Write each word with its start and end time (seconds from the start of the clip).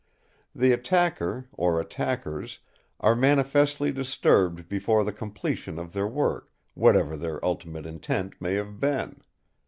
The 0.55 0.71
attacker, 0.71 1.47
or 1.53 1.79
attackers, 1.79 2.57
are 3.01 3.15
manifestly 3.15 3.91
disturbed 3.91 4.67
before 4.67 5.03
the 5.03 5.13
completion 5.13 5.77
of 5.77 5.93
their 5.93 6.07
work, 6.07 6.51
whatever 6.73 7.15
their 7.15 7.37
ultimate 7.45 7.85
intent 7.85 8.41
may 8.41 8.55
have 8.55 8.79
been. 8.79 9.21